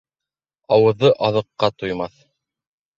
Ауыҙы 0.79 1.13
аҙыҡҡа 1.29 1.73
туймаҫ. 1.79 2.21